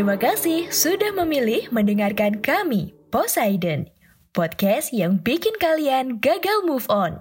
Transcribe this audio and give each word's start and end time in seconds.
Terima 0.00 0.16
kasih 0.16 0.64
sudah 0.72 1.12
memilih 1.12 1.68
mendengarkan 1.68 2.40
kami, 2.40 2.96
Poseidon. 3.12 3.84
Podcast 4.32 4.96
yang 4.96 5.20
bikin 5.20 5.52
kalian 5.60 6.16
gagal 6.24 6.64
move 6.64 6.88
on. 6.88 7.20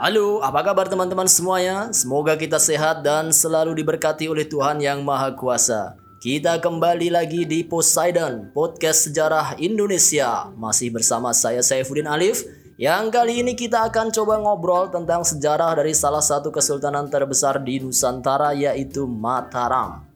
Halo, 0.00 0.40
apa 0.40 0.64
kabar 0.64 0.88
teman-teman 0.88 1.28
semuanya? 1.28 1.92
Semoga 1.92 2.40
kita 2.40 2.56
sehat 2.56 3.04
dan 3.04 3.36
selalu 3.36 3.76
diberkati 3.76 4.32
oleh 4.32 4.48
Tuhan 4.48 4.80
Yang 4.80 5.04
Maha 5.04 5.36
Kuasa. 5.36 6.00
Kita 6.24 6.56
kembali 6.56 7.12
lagi 7.12 7.44
di 7.44 7.60
Poseidon, 7.60 8.48
podcast 8.56 9.12
sejarah 9.12 9.60
Indonesia. 9.60 10.48
Masih 10.56 10.88
bersama 10.88 11.36
saya 11.36 11.60
Saifuddin 11.60 12.08
Alif. 12.08 12.48
Yang 12.80 13.12
kali 13.12 13.44
ini 13.44 13.52
kita 13.52 13.92
akan 13.92 14.08
coba 14.08 14.40
ngobrol 14.40 14.88
tentang 14.88 15.20
sejarah 15.20 15.76
dari 15.76 15.92
salah 15.92 16.24
satu 16.24 16.48
kesultanan 16.48 17.12
terbesar 17.12 17.60
di 17.60 17.76
Nusantara 17.84 18.56
yaitu 18.56 19.04
Mataram. 19.04 20.15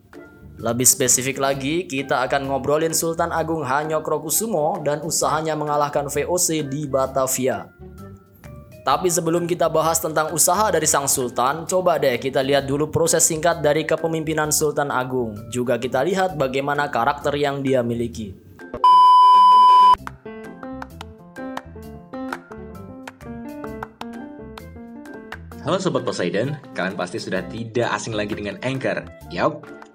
Lebih 0.60 0.84
spesifik 0.84 1.40
lagi, 1.40 1.88
kita 1.88 2.20
akan 2.20 2.52
ngobrolin 2.52 2.92
Sultan 2.92 3.32
Agung 3.32 3.64
Hanyokrokusumo 3.64 4.84
dan 4.84 5.00
usahanya 5.00 5.56
mengalahkan 5.56 6.12
VOC 6.12 6.68
di 6.68 6.84
Batavia. 6.84 7.72
Tapi 8.84 9.08
sebelum 9.08 9.48
kita 9.48 9.72
bahas 9.72 10.04
tentang 10.04 10.36
usaha 10.36 10.68
dari 10.68 10.84
sang 10.84 11.08
sultan, 11.08 11.64
coba 11.64 11.96
deh 11.96 12.20
kita 12.20 12.44
lihat 12.44 12.68
dulu 12.68 12.92
proses 12.92 13.24
singkat 13.24 13.64
dari 13.64 13.88
kepemimpinan 13.88 14.52
Sultan 14.52 14.92
Agung. 14.92 15.32
Juga 15.48 15.80
kita 15.80 16.04
lihat 16.04 16.36
bagaimana 16.36 16.92
karakter 16.92 17.32
yang 17.40 17.64
dia 17.64 17.80
miliki. 17.80 18.36
Halo 25.64 25.80
Sobat 25.80 26.04
Poseidon, 26.04 26.52
kalian 26.76 27.00
pasti 27.00 27.16
sudah 27.16 27.40
tidak 27.48 27.88
asing 27.96 28.12
lagi 28.12 28.36
dengan 28.36 28.56
Anchor. 28.64 29.04
Yap, 29.28 29.79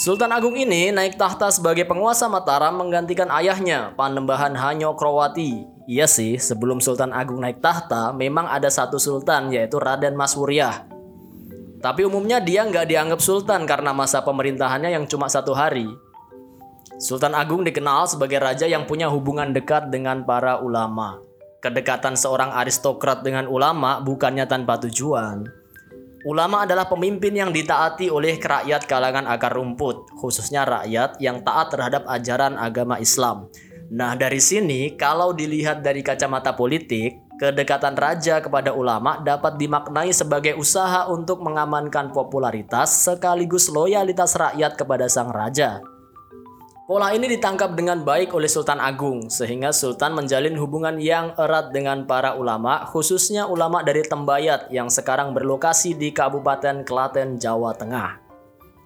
Sultan 0.00 0.32
Agung 0.32 0.56
ini 0.56 0.88
naik 0.88 1.20
tahta 1.20 1.52
sebagai 1.52 1.84
penguasa 1.84 2.24
Mataram 2.24 2.72
menggantikan 2.72 3.28
ayahnya, 3.28 3.92
Panembahan 4.00 4.56
Hanyokrowati. 4.56 5.68
Iya 5.84 6.08
sih, 6.08 6.40
sebelum 6.40 6.80
Sultan 6.80 7.12
Agung 7.12 7.44
naik 7.44 7.60
tahta, 7.60 8.08
memang 8.16 8.48
ada 8.48 8.72
satu 8.72 8.96
sultan 8.96 9.52
yaitu 9.52 9.76
Raden 9.76 10.16
Maswuryah. 10.16 10.88
Tapi 11.84 12.08
umumnya 12.08 12.40
dia 12.40 12.64
nggak 12.64 12.88
dianggap 12.88 13.20
sultan 13.20 13.68
karena 13.68 13.92
masa 13.92 14.24
pemerintahannya 14.24 14.88
yang 14.88 15.04
cuma 15.04 15.28
satu 15.28 15.52
hari. 15.52 15.84
Sultan 16.96 17.36
Agung 17.36 17.60
dikenal 17.60 18.08
sebagai 18.08 18.40
raja 18.40 18.64
yang 18.64 18.88
punya 18.88 19.12
hubungan 19.12 19.52
dekat 19.52 19.92
dengan 19.92 20.24
para 20.24 20.64
ulama. 20.64 21.20
Kedekatan 21.60 22.16
seorang 22.16 22.56
aristokrat 22.56 23.20
dengan 23.20 23.44
ulama 23.52 24.00
bukannya 24.00 24.48
tanpa 24.48 24.80
tujuan. 24.80 25.59
Ulama 26.20 26.68
adalah 26.68 26.84
pemimpin 26.84 27.32
yang 27.32 27.48
ditaati 27.48 28.12
oleh 28.12 28.36
rakyat 28.36 28.84
kalangan 28.84 29.24
akar 29.24 29.56
rumput, 29.56 30.12
khususnya 30.20 30.68
rakyat 30.68 31.16
yang 31.16 31.40
taat 31.40 31.72
terhadap 31.72 32.04
ajaran 32.04 32.60
agama 32.60 33.00
Islam. 33.00 33.48
Nah, 33.88 34.12
dari 34.14 34.36
sini 34.36 35.00
kalau 35.00 35.32
dilihat 35.32 35.80
dari 35.80 36.04
kacamata 36.04 36.52
politik, 36.52 37.24
kedekatan 37.40 37.96
raja 37.96 38.44
kepada 38.44 38.76
ulama 38.76 39.16
dapat 39.24 39.56
dimaknai 39.56 40.12
sebagai 40.12 40.60
usaha 40.60 41.08
untuk 41.08 41.40
mengamankan 41.40 42.12
popularitas 42.12 43.00
sekaligus 43.00 43.72
loyalitas 43.72 44.36
rakyat 44.36 44.76
kepada 44.76 45.08
sang 45.08 45.32
raja. 45.32 45.80
Pola 46.90 47.14
ini 47.14 47.30
ditangkap 47.30 47.78
dengan 47.78 48.02
baik 48.02 48.34
oleh 48.34 48.50
Sultan 48.50 48.82
Agung, 48.82 49.30
sehingga 49.30 49.70
Sultan 49.70 50.10
menjalin 50.10 50.58
hubungan 50.58 50.98
yang 50.98 51.30
erat 51.38 51.70
dengan 51.70 52.02
para 52.02 52.34
ulama, 52.34 52.82
khususnya 52.90 53.46
ulama 53.46 53.86
dari 53.86 54.02
Tembayat 54.02 54.66
yang 54.74 54.90
sekarang 54.90 55.30
berlokasi 55.30 55.94
di 55.94 56.10
Kabupaten 56.10 56.82
Klaten, 56.82 57.38
Jawa 57.38 57.78
Tengah. 57.78 58.18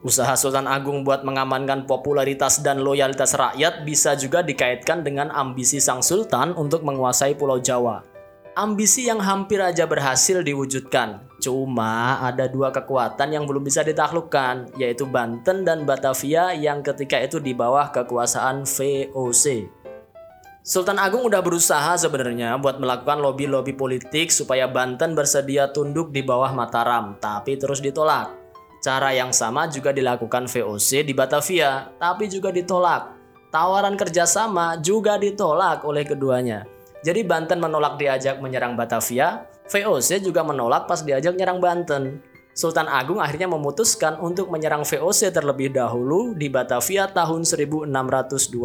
Usaha 0.05 0.37
Sultan 0.37 0.69
Agung 0.69 1.01
buat 1.01 1.25
mengamankan 1.25 1.89
popularitas 1.89 2.61
dan 2.61 2.85
loyalitas 2.85 3.33
rakyat 3.41 3.89
bisa 3.89 4.13
juga 4.21 4.45
dikaitkan 4.45 5.01
dengan 5.01 5.33
ambisi 5.33 5.81
sang 5.81 6.05
sultan 6.05 6.53
untuk 6.61 6.85
menguasai 6.85 7.33
Pulau 7.41 7.57
Jawa. 7.57 8.05
Ambisi 8.53 9.09
yang 9.09 9.25
hampir 9.25 9.65
aja 9.65 9.89
berhasil 9.89 10.45
diwujudkan. 10.45 11.25
Cuma 11.45 12.25
ada 12.25 12.49
dua 12.49 12.73
kekuatan 12.73 13.37
yang 13.37 13.45
belum 13.45 13.69
bisa 13.69 13.85
ditaklukkan, 13.85 14.81
yaitu 14.81 15.05
Banten 15.05 15.61
dan 15.61 15.85
Batavia 15.85 16.57
yang 16.57 16.81
ketika 16.81 17.21
itu 17.21 17.37
di 17.37 17.53
bawah 17.53 17.93
kekuasaan 17.93 18.65
VOC. 18.65 19.69
Sultan 20.65 20.97
Agung 20.97 21.29
udah 21.29 21.45
berusaha 21.45 22.01
sebenarnya 22.01 22.57
buat 22.57 22.81
melakukan 22.81 23.21
lobby-lobby 23.21 23.77
politik 23.77 24.33
supaya 24.33 24.65
Banten 24.65 25.13
bersedia 25.13 25.69
tunduk 25.69 26.17
di 26.17 26.25
bawah 26.25 26.57
Mataram, 26.57 27.21
tapi 27.21 27.61
terus 27.61 27.85
ditolak. 27.85 28.33
Cara 28.81 29.13
yang 29.13 29.29
sama 29.29 29.69
juga 29.69 29.93
dilakukan 29.93 30.49
VOC 30.49 31.05
di 31.05 31.13
Batavia, 31.13 31.93
tapi 32.01 32.33
juga 32.33 32.49
ditolak. 32.49 33.13
Tawaran 33.53 34.01
kerjasama 34.01 34.81
juga 34.81 35.21
ditolak 35.21 35.85
oleh 35.85 36.09
keduanya. 36.09 36.65
Jadi 37.05 37.21
Banten 37.21 37.61
menolak 37.61 38.01
diajak 38.01 38.41
menyerang 38.41 38.81
Batavia, 38.81 39.45
VOC 39.65 40.21
juga 40.21 40.45
menolak 40.45 40.85
pas 40.85 41.01
diajak 41.01 41.33
menyerang 41.33 41.61
Banten. 41.61 42.21
Sultan 42.55 42.87
Agung 42.87 43.19
akhirnya 43.19 43.51
memutuskan 43.51 44.21
untuk 44.23 44.47
menyerang 44.53 44.87
VOC 44.87 45.35
terlebih 45.35 45.75
dahulu 45.75 46.39
di 46.39 46.47
Batavia 46.53 47.11
tahun 47.11 47.43
1628. 47.43 48.63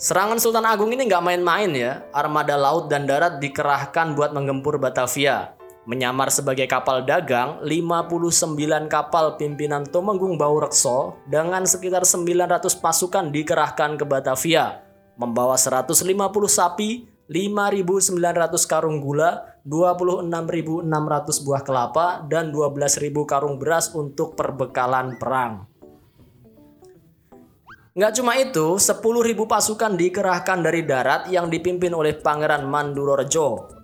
Serangan 0.00 0.38
Sultan 0.38 0.64
Agung 0.68 0.94
ini 0.94 1.08
nggak 1.08 1.24
main-main 1.24 1.72
ya. 1.74 2.06
Armada 2.14 2.54
laut 2.54 2.86
dan 2.86 3.10
darat 3.10 3.42
dikerahkan 3.42 4.14
buat 4.14 4.30
menggempur 4.36 4.78
Batavia. 4.78 5.56
Menyamar 5.88 6.30
sebagai 6.30 6.68
kapal 6.70 7.02
dagang, 7.02 7.58
59 7.64 8.86
kapal 8.86 9.34
pimpinan 9.40 9.82
Tumenggung 9.82 10.38
Baurekso 10.38 11.18
dengan 11.26 11.66
sekitar 11.66 12.06
900 12.06 12.68
pasukan 12.78 13.32
dikerahkan 13.32 13.96
ke 13.98 14.04
Batavia 14.06 14.90
membawa 15.20 15.60
150 15.60 16.00
sapi, 16.48 17.09
5.900 17.30 18.18
karung 18.66 18.98
gula, 18.98 19.62
26.600 19.62 21.46
buah 21.46 21.62
kelapa, 21.62 22.26
dan 22.26 22.50
12.000 22.50 23.14
karung 23.22 23.54
beras 23.54 23.94
untuk 23.94 24.34
perbekalan 24.34 25.14
perang. 25.14 25.70
Nggak 27.94 28.12
cuma 28.18 28.34
itu, 28.34 28.66
10.000 28.82 28.98
pasukan 29.46 29.92
dikerahkan 29.94 30.58
dari 30.58 30.82
darat 30.82 31.30
yang 31.30 31.46
dipimpin 31.46 31.94
oleh 31.94 32.18
Pangeran 32.18 32.66
Mandurorejo. 32.66 33.78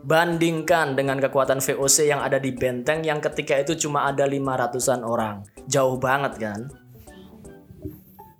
Bandingkan 0.00 0.96
dengan 0.96 1.20
kekuatan 1.20 1.60
VOC 1.60 2.08
yang 2.08 2.24
ada 2.24 2.40
di 2.40 2.56
benteng 2.56 3.04
yang 3.04 3.20
ketika 3.20 3.60
itu 3.60 3.76
cuma 3.76 4.08
ada 4.08 4.24
500-an 4.24 5.04
orang. 5.04 5.44
Jauh 5.68 6.00
banget 6.00 6.40
kan? 6.40 6.72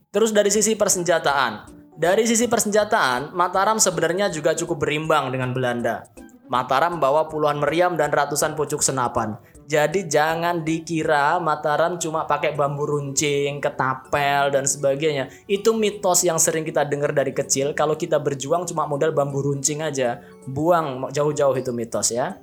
Terus 0.09 0.33
dari 0.33 0.49
sisi 0.49 0.73
persenjataan, 0.73 1.80
dari 2.01 2.25
sisi 2.25 2.49
persenjataan, 2.49 3.37
Mataram 3.37 3.77
sebenarnya 3.77 4.33
juga 4.33 4.57
cukup 4.57 4.89
berimbang 4.89 5.29
dengan 5.29 5.53
Belanda. 5.53 6.09
Mataram 6.49 6.97
membawa 6.97 7.29
puluhan 7.29 7.61
meriam 7.61 7.93
dan 7.93 8.09
ratusan 8.09 8.57
pucuk 8.57 8.81
senapan. 8.81 9.37
Jadi 9.69 10.09
jangan 10.09 10.65
dikira 10.65 11.37
Mataram 11.39 12.01
cuma 12.01 12.25
pakai 12.25 12.57
bambu 12.57 12.89
runcing, 12.89 13.61
ketapel 13.61 14.49
dan 14.49 14.65
sebagainya. 14.65 15.29
Itu 15.45 15.77
mitos 15.77 16.25
yang 16.25 16.41
sering 16.41 16.65
kita 16.65 16.89
dengar 16.89 17.13
dari 17.13 17.37
kecil. 17.37 17.77
Kalau 17.77 18.01
kita 18.01 18.17
berjuang 18.17 18.65
cuma 18.65 18.89
modal 18.89 19.13
bambu 19.13 19.45
runcing 19.45 19.85
aja, 19.85 20.25
buang 20.49 21.13
jauh-jauh 21.13 21.55
itu 21.55 21.71
mitos 21.71 22.17
ya. 22.17 22.41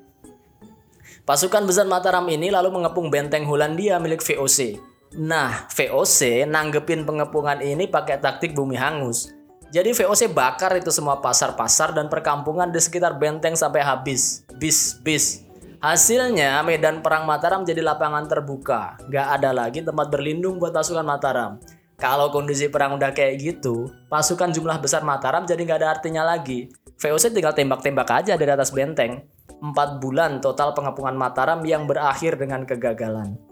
Pasukan 1.26 1.66
besar 1.66 1.90
Mataram 1.90 2.30
ini 2.30 2.54
lalu 2.54 2.78
mengepung 2.78 3.10
benteng 3.10 3.44
Hollandia 3.44 3.98
milik 3.98 4.22
VOC. 4.22 4.80
Nah, 5.20 5.66
VOC 5.68 6.46
nanggepin 6.46 7.04
pengepungan 7.04 7.60
ini 7.60 7.90
pakai 7.90 8.22
taktik 8.22 8.56
bumi 8.56 8.80
hangus. 8.80 9.37
Jadi 9.68 9.92
VOC 9.92 10.32
bakar 10.32 10.80
itu 10.80 10.88
semua 10.96 11.20
pasar-pasar 11.20 11.92
dan 11.92 12.08
perkampungan 12.08 12.72
di 12.72 12.80
sekitar 12.80 13.20
benteng 13.20 13.52
sampai 13.52 13.84
habis. 13.84 14.48
Bis, 14.56 14.96
bis. 15.04 15.44
Hasilnya 15.78 16.58
medan 16.64 17.04
perang 17.04 17.28
Mataram 17.28 17.68
jadi 17.68 17.84
lapangan 17.84 18.26
terbuka. 18.26 18.98
Gak 19.12 19.28
ada 19.38 19.52
lagi 19.52 19.84
tempat 19.84 20.08
berlindung 20.08 20.58
buat 20.58 20.72
pasukan 20.72 21.04
Mataram. 21.04 21.60
Kalau 21.98 22.30
kondisi 22.30 22.70
perang 22.70 22.94
udah 22.96 23.10
kayak 23.10 23.42
gitu, 23.42 23.90
pasukan 24.06 24.54
jumlah 24.54 24.78
besar 24.78 25.02
Mataram 25.02 25.50
jadi 25.50 25.58
nggak 25.66 25.80
ada 25.82 25.90
artinya 25.98 26.22
lagi. 26.22 26.70
VOC 26.98 27.34
tinggal 27.34 27.58
tembak-tembak 27.58 28.10
aja 28.10 28.38
dari 28.38 28.52
atas 28.54 28.70
benteng. 28.70 29.26
Empat 29.58 29.98
bulan 29.98 30.38
total 30.38 30.78
pengepungan 30.78 31.18
Mataram 31.18 31.66
yang 31.66 31.90
berakhir 31.90 32.38
dengan 32.38 32.70
kegagalan. 32.70 33.47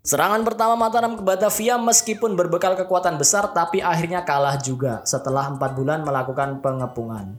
Serangan 0.00 0.40
pertama 0.48 0.80
Mataram 0.80 1.12
ke 1.12 1.20
Batavia 1.20 1.76
meskipun 1.76 2.32
berbekal 2.32 2.72
kekuatan 2.72 3.20
besar 3.20 3.52
tapi 3.52 3.84
akhirnya 3.84 4.24
kalah 4.24 4.56
juga 4.56 5.04
setelah 5.04 5.52
empat 5.52 5.76
bulan 5.76 6.00
melakukan 6.00 6.64
pengepungan. 6.64 7.36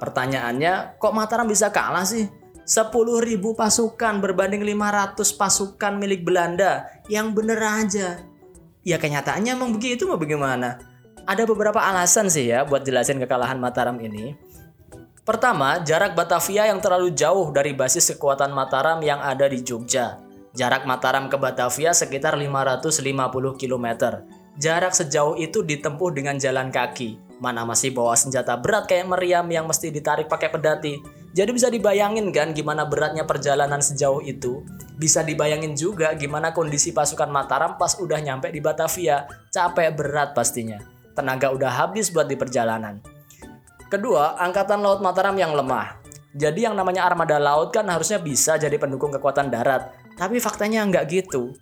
Pertanyaannya, 0.00 0.96
kok 0.96 1.12
Mataram 1.12 1.44
bisa 1.44 1.68
kalah 1.68 2.08
sih? 2.08 2.24
10.000 2.64 3.36
pasukan 3.52 4.14
berbanding 4.22 4.64
500 4.64 5.20
pasukan 5.36 5.92
milik 6.00 6.24
Belanda. 6.24 6.88
Yang 7.10 7.26
bener 7.36 7.60
aja. 7.60 8.08
Ya 8.80 8.96
kenyataannya 8.96 9.52
emang 9.52 9.76
begitu 9.76 10.08
mau 10.08 10.16
bagaimana? 10.16 10.80
Ada 11.28 11.44
beberapa 11.44 11.84
alasan 11.84 12.32
sih 12.32 12.48
ya 12.48 12.64
buat 12.64 12.80
jelasin 12.80 13.20
kekalahan 13.20 13.60
Mataram 13.60 14.00
ini. 14.00 14.40
Pertama, 15.20 15.84
jarak 15.84 16.16
Batavia 16.16 16.72
yang 16.72 16.80
terlalu 16.80 17.12
jauh 17.12 17.52
dari 17.52 17.76
basis 17.76 18.08
kekuatan 18.16 18.56
Mataram 18.56 19.04
yang 19.04 19.20
ada 19.20 19.44
di 19.44 19.60
Jogja. 19.60 20.29
Jarak 20.60 20.84
Mataram 20.84 21.32
ke 21.32 21.40
Batavia 21.40 21.96
sekitar 21.96 22.36
550 22.36 22.92
km. 23.56 23.86
Jarak 24.60 24.92
sejauh 24.92 25.40
itu 25.40 25.64
ditempuh 25.64 26.12
dengan 26.12 26.36
jalan 26.36 26.68
kaki. 26.68 27.16
Mana 27.40 27.64
masih 27.64 27.96
bawa 27.96 28.12
senjata 28.12 28.60
berat 28.60 28.84
kayak 28.84 29.08
meriam 29.08 29.48
yang 29.48 29.64
mesti 29.64 29.88
ditarik 29.88 30.28
pakai 30.28 30.52
pedati. 30.52 31.00
Jadi 31.32 31.50
bisa 31.56 31.72
dibayangin 31.72 32.28
kan 32.28 32.52
gimana 32.52 32.84
beratnya 32.84 33.24
perjalanan 33.24 33.80
sejauh 33.80 34.20
itu. 34.20 34.60
Bisa 35.00 35.24
dibayangin 35.24 35.72
juga 35.72 36.12
gimana 36.12 36.52
kondisi 36.52 36.92
pasukan 36.92 37.32
Mataram 37.32 37.80
pas 37.80 37.96
udah 37.96 38.20
nyampe 38.20 38.52
di 38.52 38.60
Batavia. 38.60 39.24
Capek 39.48 39.96
berat 39.96 40.36
pastinya. 40.36 40.76
Tenaga 41.16 41.56
udah 41.56 41.72
habis 41.72 42.12
buat 42.12 42.28
di 42.28 42.36
perjalanan. 42.36 43.00
Kedua, 43.88 44.36
angkatan 44.36 44.84
laut 44.84 45.00
Mataram 45.00 45.40
yang 45.40 45.56
lemah. 45.56 46.04
Jadi 46.36 46.62
yang 46.62 46.78
namanya 46.78 47.08
armada 47.08 47.42
laut 47.42 47.74
kan 47.74 47.82
harusnya 47.88 48.22
bisa 48.22 48.54
jadi 48.54 48.76
pendukung 48.78 49.10
kekuatan 49.10 49.48
darat. 49.48 49.99
Tapi 50.16 50.40
faktanya 50.42 50.86
nggak 50.86 51.04
gitu. 51.10 51.54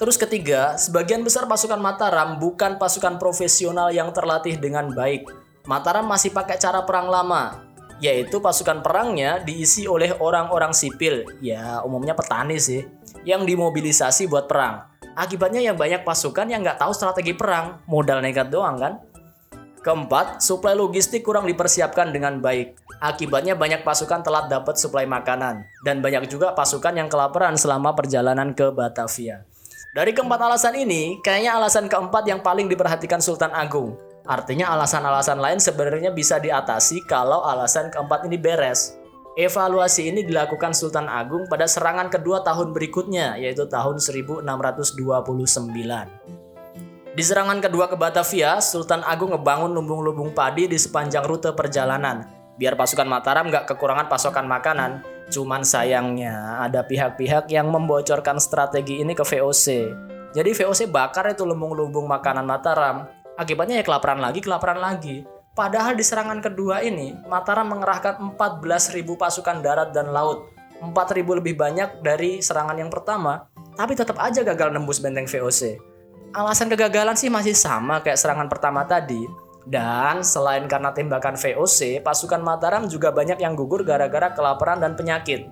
Terus 0.00 0.16
ketiga, 0.16 0.80
sebagian 0.80 1.20
besar 1.20 1.44
pasukan 1.44 1.76
Mataram 1.76 2.40
bukan 2.40 2.80
pasukan 2.80 3.20
profesional 3.20 3.92
yang 3.92 4.08
terlatih 4.16 4.56
dengan 4.56 4.88
baik. 4.96 5.28
Mataram 5.68 6.08
masih 6.08 6.32
pakai 6.32 6.56
cara 6.56 6.80
perang 6.88 7.12
lama, 7.12 7.68
yaitu 8.00 8.40
pasukan 8.40 8.80
perangnya 8.80 9.44
diisi 9.44 9.84
oleh 9.84 10.16
orang-orang 10.16 10.72
sipil, 10.72 11.28
ya 11.44 11.84
umumnya 11.84 12.16
petani 12.16 12.56
sih, 12.56 12.80
yang 13.28 13.44
dimobilisasi 13.44 14.24
buat 14.24 14.48
perang. 14.48 14.88
Akibatnya 15.12 15.60
yang 15.60 15.76
banyak 15.76 16.00
pasukan 16.00 16.48
yang 16.48 16.64
nggak 16.64 16.80
tahu 16.80 16.96
strategi 16.96 17.36
perang, 17.36 17.84
modal 17.84 18.24
nekat 18.24 18.48
doang 18.48 18.80
kan. 18.80 19.04
Keempat, 19.80 20.44
suplai 20.44 20.76
logistik 20.76 21.24
kurang 21.24 21.48
dipersiapkan 21.48 22.12
dengan 22.12 22.36
baik. 22.36 22.76
Akibatnya 23.00 23.56
banyak 23.56 23.80
pasukan 23.80 24.20
telat 24.20 24.52
dapat 24.52 24.76
suplai 24.76 25.08
makanan 25.08 25.64
dan 25.88 26.04
banyak 26.04 26.28
juga 26.28 26.52
pasukan 26.52 26.92
yang 26.92 27.08
kelaparan 27.08 27.56
selama 27.56 27.96
perjalanan 27.96 28.52
ke 28.52 28.68
Batavia. 28.68 29.48
Dari 29.96 30.12
keempat 30.12 30.36
alasan 30.36 30.76
ini, 30.76 31.16
kayaknya 31.24 31.56
alasan 31.56 31.88
keempat 31.88 32.28
yang 32.28 32.44
paling 32.44 32.68
diperhatikan 32.68 33.24
Sultan 33.24 33.56
Agung. 33.56 33.96
Artinya 34.28 34.68
alasan-alasan 34.76 35.40
lain 35.40 35.56
sebenarnya 35.56 36.12
bisa 36.12 36.36
diatasi 36.36 37.08
kalau 37.08 37.40
alasan 37.40 37.88
keempat 37.88 38.28
ini 38.28 38.36
beres. 38.36 39.00
Evaluasi 39.32 40.12
ini 40.12 40.28
dilakukan 40.28 40.76
Sultan 40.76 41.08
Agung 41.08 41.48
pada 41.48 41.64
serangan 41.64 42.12
kedua 42.12 42.44
tahun 42.44 42.76
berikutnya, 42.76 43.40
yaitu 43.40 43.64
tahun 43.64 43.96
1629. 43.96 44.44
Di 47.10 47.26
serangan 47.26 47.58
kedua 47.58 47.90
ke 47.90 47.98
Batavia, 47.98 48.62
Sultan 48.62 49.02
Agung 49.02 49.34
ngebangun 49.34 49.74
lumbung-lumbung 49.74 50.30
padi 50.30 50.70
di 50.70 50.78
sepanjang 50.78 51.26
rute 51.26 51.50
perjalanan, 51.58 52.22
biar 52.54 52.78
pasukan 52.78 53.02
Mataram 53.02 53.50
nggak 53.50 53.66
kekurangan 53.66 54.06
pasokan 54.06 54.46
makanan. 54.46 55.02
Cuman 55.26 55.66
sayangnya 55.66 56.62
ada 56.62 56.86
pihak-pihak 56.86 57.50
yang 57.50 57.66
membocorkan 57.66 58.38
strategi 58.38 59.02
ini 59.02 59.18
ke 59.18 59.26
VOC. 59.26 59.66
Jadi 60.38 60.50
VOC 60.54 60.86
bakar 60.86 61.34
itu 61.34 61.42
lumbung-lumbung 61.42 62.06
makanan 62.06 62.46
Mataram. 62.46 63.10
Akibatnya 63.34 63.82
ya 63.82 63.84
kelaparan 63.86 64.22
lagi, 64.22 64.38
kelaparan 64.38 64.78
lagi. 64.78 65.26
Padahal 65.50 65.98
di 65.98 66.06
serangan 66.06 66.38
kedua 66.38 66.86
ini, 66.86 67.18
Mataram 67.26 67.66
mengerahkan 67.74 68.22
14.000 68.38 69.02
pasukan 69.18 69.58
darat 69.58 69.90
dan 69.90 70.14
laut. 70.14 70.46
4.000 70.78 71.26
lebih 71.26 71.58
banyak 71.58 72.06
dari 72.06 72.38
serangan 72.38 72.78
yang 72.78 72.86
pertama, 72.86 73.50
tapi 73.74 73.98
tetap 73.98 74.14
aja 74.22 74.46
gagal 74.46 74.70
nembus 74.70 75.02
benteng 75.02 75.26
VOC. 75.26 75.89
Alasan 76.30 76.70
kegagalan 76.70 77.18
sih 77.18 77.26
masih 77.26 77.58
sama 77.58 77.98
kayak 78.06 78.14
serangan 78.14 78.46
pertama 78.46 78.86
tadi. 78.86 79.26
Dan 79.66 80.22
selain 80.22 80.70
karena 80.70 80.94
tembakan 80.94 81.34
VOC, 81.34 82.00
pasukan 82.06 82.38
Mataram 82.38 82.86
juga 82.86 83.10
banyak 83.10 83.42
yang 83.42 83.58
gugur 83.58 83.82
gara-gara 83.82 84.30
kelaparan 84.30 84.78
dan 84.78 84.94
penyakit. 84.94 85.50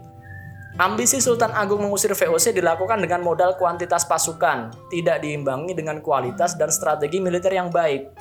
Ambisi 0.79 1.19
Sultan 1.19 1.51
Agung 1.51 1.83
mengusir 1.83 2.15
VOC 2.15 2.55
dilakukan 2.55 3.03
dengan 3.03 3.27
modal 3.27 3.59
kuantitas 3.59 4.07
pasukan, 4.07 4.71
tidak 4.95 5.19
diimbangi 5.27 5.75
dengan 5.75 5.99
kualitas 5.99 6.55
dan 6.55 6.71
strategi 6.71 7.19
militer 7.19 7.51
yang 7.51 7.75
baik. 7.75 8.15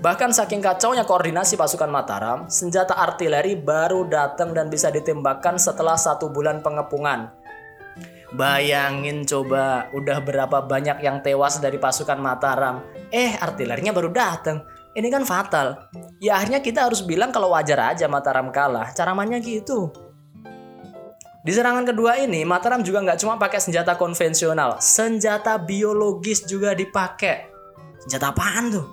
Bahkan 0.00 0.32
saking 0.32 0.64
kacaunya 0.64 1.04
koordinasi 1.04 1.60
pasukan 1.60 1.92
Mataram, 1.92 2.48
senjata 2.48 2.96
artileri 2.96 3.52
baru 3.60 4.08
datang 4.08 4.56
dan 4.56 4.72
bisa 4.72 4.88
ditembakkan 4.88 5.60
setelah 5.60 6.00
satu 6.00 6.32
bulan 6.32 6.64
pengepungan. 6.64 7.39
Bayangin 8.30 9.26
coba, 9.26 9.90
udah 9.90 10.22
berapa 10.22 10.62
banyak 10.62 11.02
yang 11.02 11.18
tewas 11.18 11.58
dari 11.58 11.82
pasukan 11.82 12.14
Mataram. 12.14 12.86
Eh, 13.10 13.34
artilerinya 13.34 13.90
baru 13.90 14.06
datang. 14.14 14.62
Ini 14.94 15.06
kan 15.10 15.26
fatal. 15.26 15.90
Ya 16.22 16.38
akhirnya 16.38 16.62
kita 16.62 16.86
harus 16.86 17.02
bilang 17.02 17.34
kalau 17.34 17.50
wajar 17.50 17.94
aja 17.94 18.06
Mataram 18.06 18.54
kalah. 18.54 18.94
Cara 18.94 19.14
mainnya 19.18 19.42
gitu. 19.42 19.90
Di 21.40 21.50
serangan 21.56 21.82
kedua 21.88 22.20
ini, 22.20 22.46
Mataram 22.46 22.84
juga 22.84 23.00
nggak 23.00 23.18
cuma 23.18 23.40
pakai 23.40 23.58
senjata 23.58 23.96
konvensional, 23.96 24.76
senjata 24.78 25.56
biologis 25.56 26.44
juga 26.44 26.76
dipakai. 26.76 27.48
Senjata 28.04 28.30
apaan 28.30 28.70
tuh? 28.70 28.86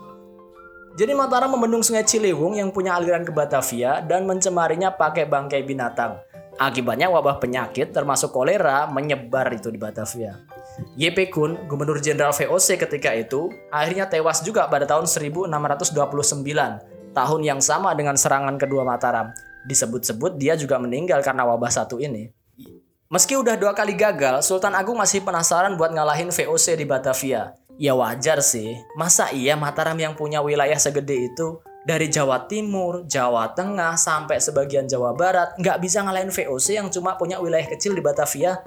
Jadi 0.98 1.14
Mataram 1.14 1.54
membendung 1.54 1.86
sungai 1.86 2.08
Ciliwung 2.08 2.58
yang 2.58 2.74
punya 2.74 2.98
aliran 2.98 3.22
ke 3.22 3.30
Batavia 3.30 4.02
dan 4.02 4.26
mencemarinya 4.26 4.90
pakai 4.96 5.30
bangkai 5.30 5.62
binatang. 5.62 6.18
Akibatnya 6.58 7.06
wabah 7.14 7.38
penyakit 7.38 7.94
termasuk 7.94 8.34
kolera 8.34 8.90
menyebar 8.90 9.46
itu 9.54 9.70
di 9.70 9.78
Batavia. 9.78 10.42
YP 10.98 11.30
Kun, 11.30 11.70
Gubernur 11.70 12.02
Jenderal 12.02 12.34
VOC 12.34 12.82
ketika 12.82 13.14
itu, 13.14 13.54
akhirnya 13.70 14.10
tewas 14.10 14.42
juga 14.42 14.66
pada 14.66 14.90
tahun 14.90 15.06
1629, 15.06 15.94
tahun 17.14 17.42
yang 17.46 17.62
sama 17.62 17.94
dengan 17.94 18.18
serangan 18.18 18.58
kedua 18.58 18.82
Mataram. 18.82 19.30
Disebut-sebut 19.70 20.42
dia 20.42 20.58
juga 20.58 20.82
meninggal 20.82 21.22
karena 21.22 21.46
wabah 21.46 21.70
satu 21.70 22.02
ini. 22.02 22.34
Meski 23.14 23.38
udah 23.38 23.54
dua 23.54 23.78
kali 23.78 23.94
gagal, 23.94 24.42
Sultan 24.42 24.74
Agung 24.74 24.98
masih 24.98 25.22
penasaran 25.22 25.78
buat 25.78 25.94
ngalahin 25.94 26.34
VOC 26.34 26.74
di 26.74 26.90
Batavia. 26.90 27.54
Ya 27.78 27.94
wajar 27.94 28.42
sih, 28.42 28.74
masa 28.98 29.30
iya 29.30 29.54
Mataram 29.54 29.94
yang 29.94 30.18
punya 30.18 30.42
wilayah 30.42 30.82
segede 30.82 31.30
itu 31.30 31.62
dari 31.88 32.12
Jawa 32.12 32.44
Timur, 32.52 33.08
Jawa 33.08 33.56
Tengah, 33.56 33.96
sampai 33.96 34.44
sebagian 34.44 34.84
Jawa 34.92 35.16
Barat 35.16 35.56
nggak 35.56 35.80
bisa 35.80 36.04
ngalahin 36.04 36.28
VOC 36.28 36.76
yang 36.76 36.92
cuma 36.92 37.16
punya 37.16 37.40
wilayah 37.40 37.64
kecil 37.64 37.96
di 37.96 38.04
Batavia. 38.04 38.60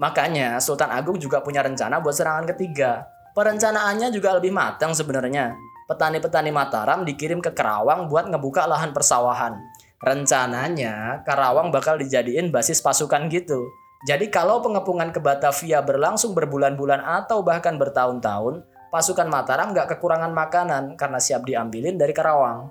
Makanya 0.00 0.56
Sultan 0.56 0.88
Agung 0.88 1.20
juga 1.20 1.44
punya 1.44 1.60
rencana 1.60 2.00
buat 2.00 2.16
serangan 2.16 2.48
ketiga. 2.56 3.04
Perencanaannya 3.36 4.08
juga 4.08 4.32
lebih 4.40 4.56
matang 4.56 4.96
sebenarnya. 4.96 5.52
Petani-petani 5.84 6.48
Mataram 6.48 7.04
dikirim 7.04 7.44
ke 7.44 7.52
Kerawang 7.52 8.08
buat 8.08 8.32
ngebuka 8.32 8.64
lahan 8.64 8.96
persawahan. 8.96 9.52
Rencananya 10.00 11.20
Karawang 11.28 11.68
bakal 11.68 12.00
dijadiin 12.00 12.48
basis 12.48 12.80
pasukan 12.80 13.28
gitu. 13.28 13.60
Jadi 14.08 14.32
kalau 14.32 14.64
pengepungan 14.64 15.12
ke 15.12 15.20
Batavia 15.20 15.84
berlangsung 15.84 16.32
berbulan-bulan 16.32 17.04
atau 17.04 17.44
bahkan 17.44 17.76
bertahun-tahun, 17.76 18.64
pasukan 18.92 19.24
Mataram 19.24 19.72
nggak 19.72 19.96
kekurangan 19.96 20.28
makanan 20.36 21.00
karena 21.00 21.16
siap 21.16 21.48
diambilin 21.48 21.96
dari 21.96 22.12
Karawang. 22.12 22.68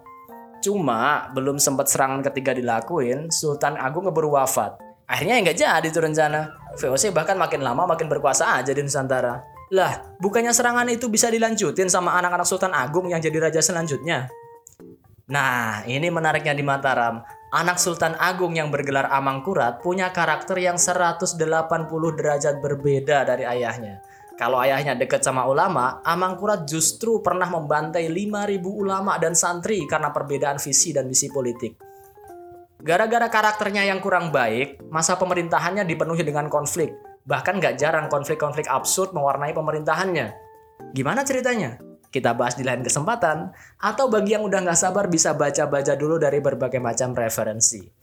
Cuma 0.61 1.25
belum 1.33 1.57
sempat 1.57 1.89
serangan 1.89 2.21
ketiga 2.21 2.53
dilakuin, 2.53 3.33
Sultan 3.33 3.73
Agung 3.81 4.05
ngeburu 4.05 4.37
wafat. 4.37 4.77
Akhirnya 5.09 5.41
nggak 5.41 5.57
jadi 5.57 5.87
itu 5.89 5.97
rencana. 5.97 6.53
VOC 6.77 7.09
bahkan 7.09 7.33
makin 7.35 7.65
lama 7.65 7.89
makin 7.89 8.05
berkuasa 8.05 8.61
aja 8.61 8.69
di 8.69 8.85
Nusantara. 8.85 9.41
Lah, 9.73 10.15
bukannya 10.21 10.53
serangan 10.53 10.85
itu 10.93 11.09
bisa 11.09 11.33
dilanjutin 11.33 11.89
sama 11.89 12.13
anak-anak 12.21 12.45
Sultan 12.45 12.77
Agung 12.77 13.09
yang 13.09 13.17
jadi 13.17 13.41
raja 13.41 13.59
selanjutnya? 13.63 14.29
Nah, 15.31 15.81
ini 15.87 16.11
menariknya 16.11 16.53
di 16.53 16.61
Mataram. 16.61 17.23
Anak 17.55 17.79
Sultan 17.79 18.13
Agung 18.19 18.55
yang 18.55 18.67
bergelar 18.67 19.07
Amangkurat 19.09 19.79
punya 19.79 20.11
karakter 20.11 20.59
yang 20.59 20.75
180 20.75 21.39
derajat 22.19 22.59
berbeda 22.59 23.23
dari 23.23 23.47
ayahnya. 23.47 24.03
Kalau 24.41 24.57
ayahnya 24.57 24.97
dekat 24.97 25.21
sama 25.21 25.45
ulama, 25.45 26.01
Amangkurat 26.01 26.65
justru 26.65 27.21
pernah 27.21 27.45
membantai 27.45 28.09
5.000 28.09 28.57
ulama 28.65 29.21
dan 29.21 29.37
santri 29.37 29.85
karena 29.85 30.09
perbedaan 30.09 30.57
visi 30.57 30.89
dan 30.89 31.05
misi 31.05 31.29
politik. 31.29 31.77
Gara-gara 32.81 33.29
karakternya 33.29 33.85
yang 33.85 34.01
kurang 34.01 34.33
baik, 34.33 34.81
masa 34.89 35.13
pemerintahannya 35.21 35.85
dipenuhi 35.85 36.25
dengan 36.25 36.49
konflik. 36.49 36.89
Bahkan 37.21 37.61
gak 37.61 37.77
jarang 37.77 38.09
konflik-konflik 38.09 38.65
absurd 38.65 39.13
mewarnai 39.13 39.53
pemerintahannya. 39.53 40.33
Gimana 40.89 41.21
ceritanya? 41.21 41.77
Kita 42.09 42.33
bahas 42.33 42.57
di 42.57 42.65
lain 42.65 42.81
kesempatan, 42.81 43.53
atau 43.77 44.09
bagi 44.09 44.33
yang 44.33 44.41
udah 44.41 44.65
gak 44.65 44.81
sabar 44.81 45.05
bisa 45.05 45.37
baca-baca 45.37 45.93
dulu 45.93 46.17
dari 46.17 46.41
berbagai 46.41 46.81
macam 46.81 47.13
referensi. 47.13 48.00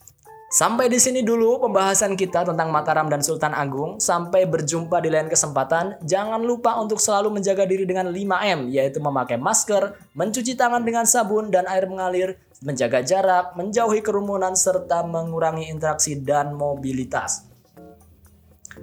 Sampai 0.49 0.89
di 0.89 0.97
sini 0.97 1.21
dulu 1.21 1.61
pembahasan 1.61 2.17
kita 2.17 2.41
tentang 2.41 2.73
Mataram 2.73 3.05
dan 3.13 3.21
Sultan 3.21 3.53
Agung. 3.53 4.01
Sampai 4.01 4.49
berjumpa 4.49 4.97
di 5.05 5.13
lain 5.13 5.29
kesempatan. 5.29 6.01
Jangan 6.01 6.41
lupa 6.41 6.73
untuk 6.81 6.97
selalu 6.97 7.37
menjaga 7.37 7.69
diri 7.69 7.85
dengan 7.85 8.09
5M, 8.09 8.73
yaitu 8.73 8.97
memakai 8.97 9.37
masker, 9.37 9.93
mencuci 10.17 10.57
tangan 10.57 10.81
dengan 10.89 11.05
sabun 11.05 11.53
dan 11.53 11.69
air 11.69 11.85
mengalir, 11.85 12.41
menjaga 12.65 13.05
jarak, 13.05 13.53
menjauhi 13.61 14.01
kerumunan, 14.01 14.57
serta 14.57 15.05
mengurangi 15.05 15.69
interaksi 15.69 16.17
dan 16.17 16.57
mobilitas. 16.57 17.45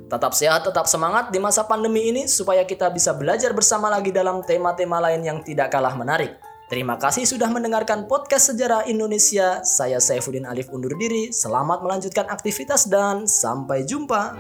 Tetap 0.05 0.37
sehat, 0.37 0.69
tetap 0.69 0.85
semangat 0.85 1.33
di 1.33 1.41
masa 1.41 1.65
pandemi 1.65 2.13
ini 2.13 2.29
supaya 2.29 2.61
kita 2.61 2.93
bisa 2.93 3.09
belajar 3.17 3.57
bersama 3.57 3.89
lagi 3.89 4.13
dalam 4.13 4.45
tema-tema 4.45 5.01
lain 5.01 5.25
yang 5.25 5.41
tidak 5.41 5.73
kalah 5.73 5.97
menarik. 5.97 6.37
Terima 6.65 6.97
kasih 6.97 7.29
sudah 7.29 7.45
mendengarkan 7.53 8.09
podcast 8.09 8.49
Sejarah 8.49 8.89
Indonesia. 8.89 9.61
Saya 9.61 10.01
Saifuddin 10.01 10.49
Alif 10.49 10.73
undur 10.73 10.97
diri. 10.97 11.29
Selamat 11.29 11.85
melanjutkan 11.85 12.25
aktivitas 12.25 12.89
dan 12.89 13.29
sampai 13.29 13.85
jumpa. 13.85 14.33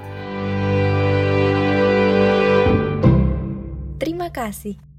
Terima 4.01 4.33
kasih. 4.33 4.94